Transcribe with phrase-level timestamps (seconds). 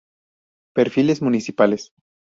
[0.73, 1.93] Perfiles Municipales.